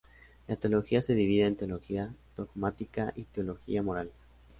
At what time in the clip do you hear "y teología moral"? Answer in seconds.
3.15-4.09